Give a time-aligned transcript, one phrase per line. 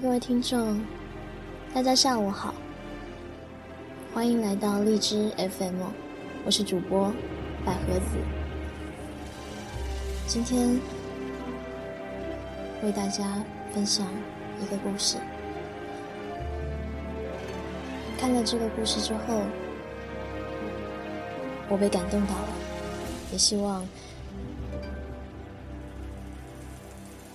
[0.00, 0.80] 各位听众，
[1.74, 2.54] 大家下午好，
[4.14, 5.82] 欢迎来到荔枝 FM，
[6.44, 7.12] 我是主播
[7.64, 8.16] 百合子。
[10.28, 10.78] 今天
[12.84, 13.42] 为大家
[13.72, 14.06] 分享
[14.62, 15.16] 一个故事。
[18.20, 19.42] 看了这个故事之后，
[21.68, 22.48] 我被感动到了，
[23.32, 23.84] 也希望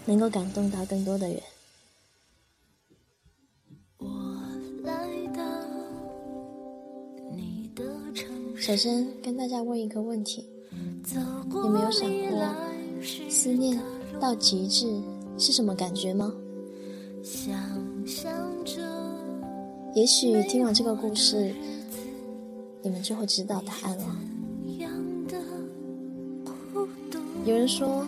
[0.05, 1.37] 能够感动到更多的人。
[8.63, 10.45] 首先跟大家问一个问题：
[11.53, 12.47] 有没有想过，
[13.29, 13.77] 思念
[14.21, 14.87] 到极致
[15.37, 16.33] 是什么感觉吗？
[19.93, 21.53] 也许听完这个故事，
[22.81, 24.17] 你们就会知道答案了。
[27.43, 28.07] 有人说，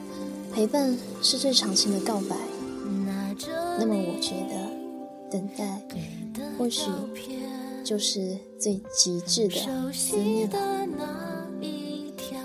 [0.53, 2.37] 陪伴是最长情的告白，
[3.77, 4.55] 那么我觉得，
[5.29, 5.81] 等待
[6.57, 6.89] 或许。
[7.85, 10.57] 就是最极致的思念了。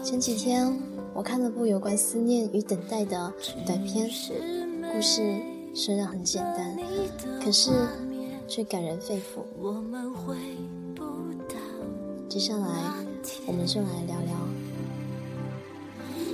[0.05, 0.79] 前几天
[1.15, 3.33] 我看了部有关思念与等待的
[3.65, 4.07] 短片，
[4.93, 5.41] 故事
[5.75, 6.77] 虽然很简单，
[7.43, 7.71] 可是
[8.47, 9.41] 却感人肺腑。
[12.29, 12.69] 接下来
[13.47, 14.37] 我们就来聊聊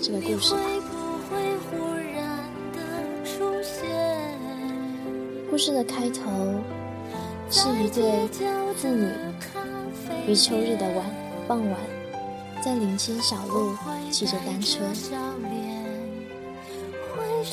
[0.02, 0.60] 这个故事吧。
[5.48, 6.28] 故事的开头。
[7.48, 8.28] 是一对
[8.74, 9.08] 父女
[10.26, 11.06] 于秋日的晚
[11.46, 11.78] 傍晚，
[12.60, 13.74] 在林间小路
[14.10, 14.80] 骑着单车，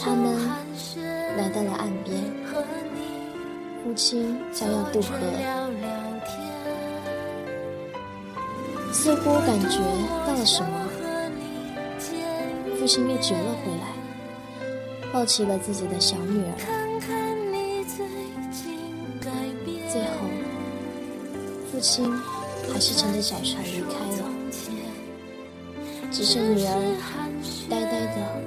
[0.02, 0.36] 他们
[1.38, 2.20] 来到了岸边，
[3.84, 5.16] 父亲将要渡河，
[8.92, 9.78] 似乎感觉
[10.26, 10.90] 到了什么，
[12.80, 13.94] 父亲又折了回来，
[15.14, 16.93] 抱起了自己的小女儿。
[19.94, 20.10] 最后
[21.72, 22.12] 父亲
[22.74, 24.28] 还是乘着小船离开了，
[26.12, 26.74] 只剩女儿
[27.70, 28.42] 呆呆的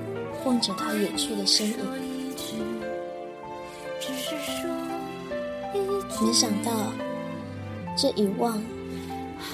[0.45, 1.77] 望着他远去的身影。
[6.21, 6.73] 没想到，
[7.97, 8.61] 这一望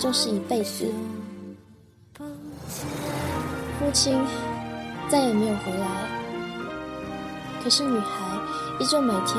[0.00, 0.90] 就是一辈子。
[2.16, 2.24] 父
[3.92, 4.18] 亲
[5.10, 6.08] 再也没有回来，
[7.62, 8.38] 可是女孩
[8.80, 9.36] 依旧每天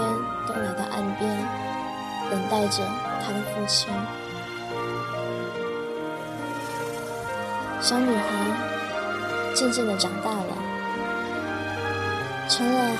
[0.47, 1.72] 都来到岸边，
[2.29, 2.83] 等待着
[3.21, 3.93] 他的父亲。
[7.81, 10.55] 小女孩渐渐的长大了，
[12.47, 12.95] 成了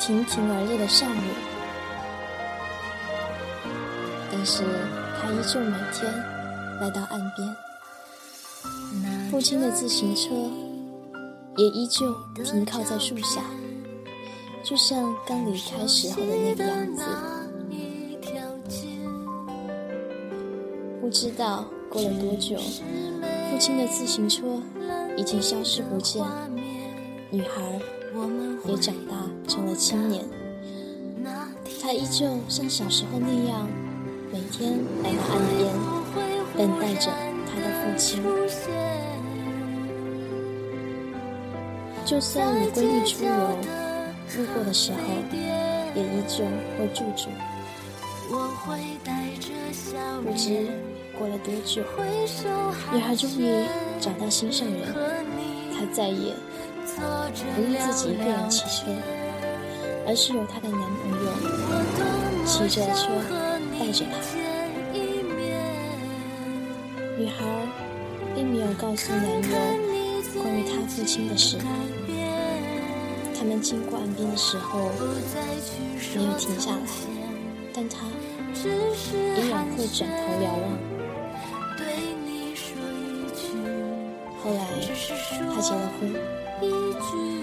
[0.00, 1.22] 亭亭而立的少女。
[4.32, 4.64] 但是
[5.18, 6.12] 她依旧每天
[6.80, 7.56] 来到岸边，
[9.30, 10.34] 父亲的自行车
[11.56, 12.12] 也依旧
[12.44, 13.42] 停靠在树下，
[14.64, 17.02] 就像刚离开时候的那个样子。
[21.06, 22.56] 不知道过了多久。
[22.58, 24.60] 父亲的自行车
[25.16, 26.20] 已经消失不见，
[27.30, 27.80] 女孩
[28.66, 29.14] 也长大
[29.46, 30.24] 成了青年。
[31.80, 33.68] 她依旧像小时候那样，
[34.32, 35.72] 每天来到岸边，
[36.58, 37.12] 等待着
[37.46, 38.20] 她的父亲。
[42.04, 44.98] 就算与闺蜜出游，路过的时候，
[45.94, 46.44] 也依旧
[46.76, 47.28] 会驻足。
[50.24, 50.66] 不知。
[51.18, 51.82] 过了多久，
[52.92, 53.64] 女孩终于
[53.98, 54.94] 找到心上人，
[55.72, 56.34] 她再也
[57.54, 58.92] 不用自己一个人骑车，
[60.06, 61.32] 而是由她的男朋友
[62.44, 63.08] 骑着车
[63.78, 64.12] 带着她。
[67.18, 67.44] 女孩
[68.34, 69.48] 并没有告诉男友
[70.42, 71.56] 关于她父亲的事。
[73.38, 74.90] 他们经过岸边的时候，
[76.14, 76.76] 没有停下来，
[77.72, 78.06] 但她
[78.62, 80.95] 依然会转头瞭望。
[84.46, 84.64] 后来，
[85.52, 86.14] 他结了婚，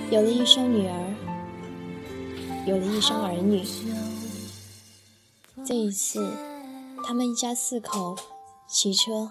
[0.10, 1.14] 有了一双女儿，
[2.66, 3.62] 有了一双儿女。
[5.66, 6.32] 这一次，
[7.06, 8.16] 他们一家四口
[8.70, 9.30] 骑车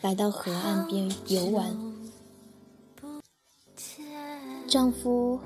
[0.00, 1.76] 来到河岸边游玩。
[4.66, 5.38] 丈夫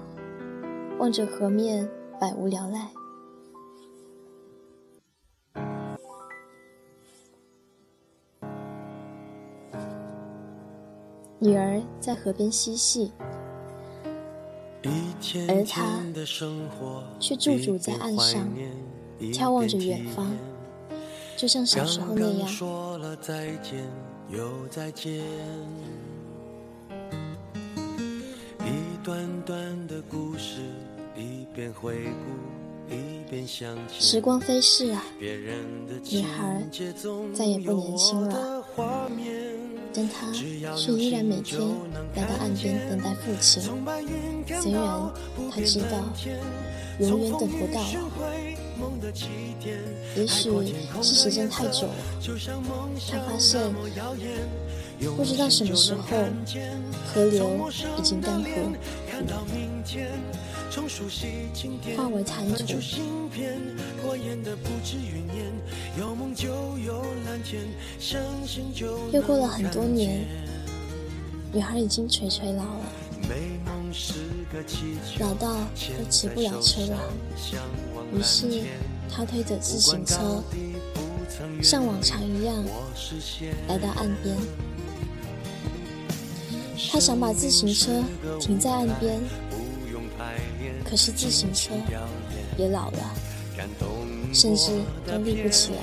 [1.01, 1.91] 望着河面，
[2.21, 2.89] 百无聊赖。
[12.09, 13.13] 在河边嬉戏，
[15.47, 16.03] 而他
[17.21, 18.49] 却驻足在岸上，
[19.21, 20.27] 眺望着远方，
[21.37, 22.49] 就像小时候那样。
[28.65, 28.71] 一
[29.05, 30.63] 段段的故事，
[31.15, 32.07] 一边回
[32.89, 32.91] 顾，
[34.01, 36.67] 时光飞逝啊，女孩
[37.35, 38.65] 再也不年轻了，
[39.99, 40.31] 但他
[40.77, 41.61] 却依然每天
[42.15, 43.61] 来到岸边等待父亲。
[44.63, 44.81] 虽然
[45.51, 46.05] 他知道
[47.01, 47.83] 永远等不到，
[50.15, 50.53] 也许
[51.03, 51.95] 是时间太久了，
[53.11, 53.61] 他发现
[55.17, 56.01] 不知道什么时候
[57.13, 57.69] 河流
[57.99, 58.47] 已经干涸。
[61.97, 62.65] 化为滩涂。
[69.13, 70.27] 又过了很多年，
[71.53, 72.85] 女孩已经垂垂老了，
[75.19, 76.99] 老到都骑不了车了。
[78.15, 78.63] 于是，
[79.11, 80.43] 她推着自行车，
[81.63, 82.65] 像往常一样
[83.69, 84.37] 来到岸边。
[86.91, 88.03] 她想把自行车
[88.39, 89.21] 停在岸边。
[90.89, 91.75] 可是自行车
[92.57, 93.15] 也老了，
[94.33, 94.71] 甚至
[95.07, 95.79] 都立不起来。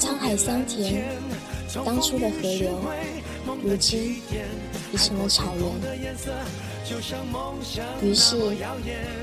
[0.00, 1.04] 沧海桑田，
[1.84, 2.80] 当初的河流，
[3.62, 4.20] 如今
[4.92, 5.62] 已成了草原。
[8.02, 8.36] 于是，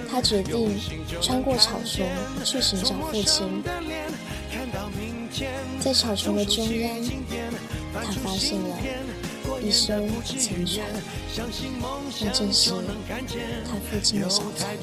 [0.09, 0.79] 他决定
[1.21, 2.07] 穿过草丛
[2.45, 3.61] 去寻找父亲。
[5.79, 6.89] 在草丛的中央。
[8.09, 8.75] 他发现了
[9.61, 9.93] 一艘
[10.25, 10.83] 沉船，
[12.21, 12.71] 那正是
[13.67, 14.75] 他父亲的小船。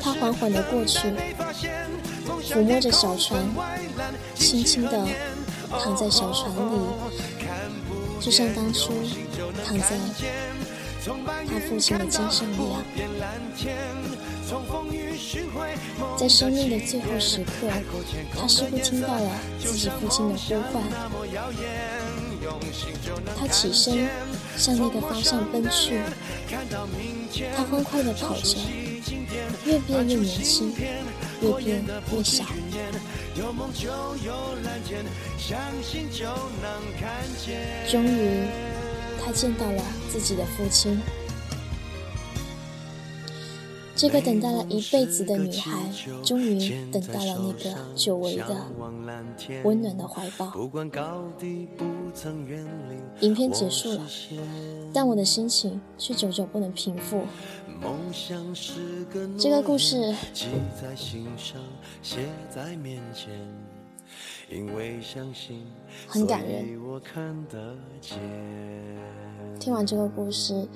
[0.00, 1.08] 他缓缓地过去，
[2.48, 3.44] 抚摸着小船，
[4.34, 5.06] 轻轻地
[5.78, 6.78] 躺在小船里，
[8.20, 8.90] 就像当初
[9.66, 9.98] 躺在
[11.46, 12.82] 他父亲的肩上一样。
[16.16, 17.68] 在生命的最后时刻，
[18.34, 19.30] 他似乎听到了
[19.60, 20.82] 自己父亲的呼唤。
[23.36, 24.08] 他起身
[24.56, 26.00] 向那个方向奔去。
[27.56, 28.58] 他欢快地跑着，
[29.64, 30.72] 越变越年轻，
[31.40, 32.44] 越变越小。
[37.88, 38.48] 终于，
[39.24, 41.00] 他见到了自己的父亲。
[43.98, 45.76] 这个等待了一辈子的女孩，
[46.24, 46.56] 终于
[46.92, 48.64] 等到了那个久违的
[49.64, 50.52] 温暖的怀抱。
[53.20, 54.06] 影片结束了，
[54.94, 57.24] 但我的心情却久久不能平复。
[59.36, 60.14] 这个故事
[66.06, 66.64] 很感人。
[69.58, 70.68] 听完这个故事。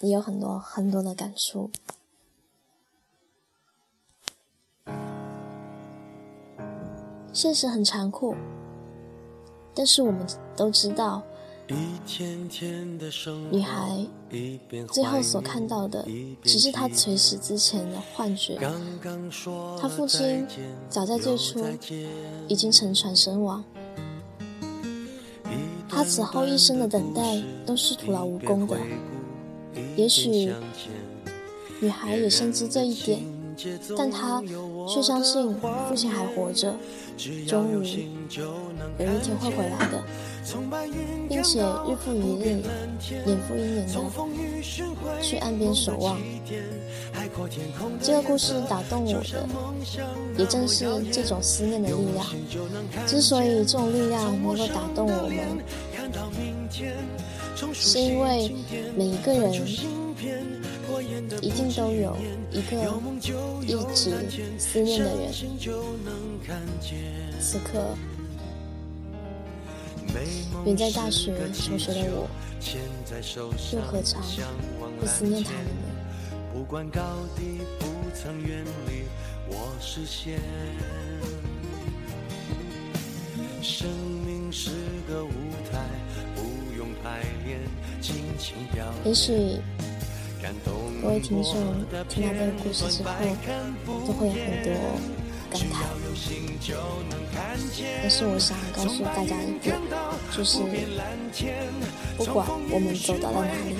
[0.00, 1.70] 也有很多很多的感触。
[7.32, 8.34] 现实很残酷，
[9.74, 10.24] 但是我们
[10.56, 11.20] 都知道，
[13.50, 14.06] 女孩
[14.92, 16.06] 最后所看到的
[16.44, 18.56] 只是她垂死之前的幻觉。
[19.80, 20.46] 她父亲
[20.88, 21.58] 早在最初
[22.46, 23.64] 已经沉船身亡，
[25.88, 28.78] 她此后一生的等待都是徒劳无功的。
[29.96, 30.52] 也许
[31.80, 33.20] 女孩也深知这一点，
[33.96, 34.42] 但她
[34.88, 35.54] 却相信
[35.88, 36.74] 父亲还活着，
[37.46, 38.08] 终于
[38.98, 40.02] 有一天会回来的，
[41.28, 42.62] 并且日复一日、
[43.24, 43.92] 年复一年的
[45.20, 46.16] 去岸边守望。
[48.00, 49.48] 这个故事打动我的，
[50.38, 52.26] 也正是这种思念的力量。
[53.06, 55.58] 之所以这种力量能够打动我们。
[57.72, 58.54] 是因为
[58.96, 59.52] 每一个人
[61.40, 62.16] 一定都有
[62.50, 62.76] 一个
[63.62, 64.12] 一直
[64.58, 65.32] 思念的人。
[67.40, 67.96] 此刻，
[70.64, 72.28] 远在大学求学的我，
[73.72, 74.22] 又何尝
[75.00, 75.84] 不思念他们呢？
[83.62, 83.88] 生
[84.26, 84.70] 命是
[89.04, 89.58] 也许
[91.00, 91.52] 各位听众
[92.08, 93.10] 听到这个故事之后，
[94.06, 94.68] 都会有很多
[95.50, 95.72] 感慨。
[98.02, 99.76] 但是我想告诉大家一点，
[100.30, 100.58] 就是
[102.16, 103.76] 不管我们走到了哪里，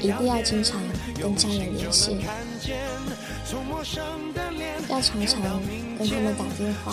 [0.00, 0.80] 一定要经常
[1.20, 2.16] 跟家人联系。
[4.88, 5.40] 要常常
[5.98, 6.92] 跟他们打电话，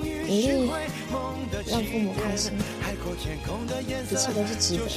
[0.31, 0.71] 努力
[1.67, 2.53] 让父母开心，
[4.09, 4.89] 一切都是值得的。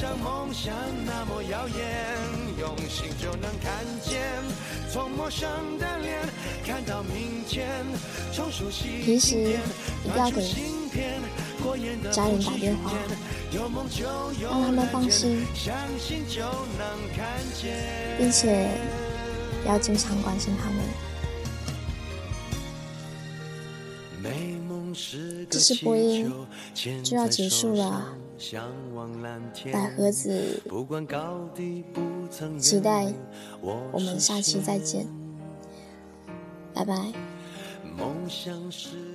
[9.03, 10.41] 平时一定要给
[12.11, 12.93] 家人打电话，
[14.41, 15.45] 让他们放心，
[18.17, 18.69] 并且
[19.65, 20.79] 要经常关心他们。
[25.49, 26.31] 这是播音
[27.03, 28.15] 就要结束了，
[29.71, 30.61] 百合子
[32.59, 33.13] 期待
[33.61, 35.07] 我们下期再见，
[36.73, 37.11] 拜拜。
[37.97, 39.14] 梦想是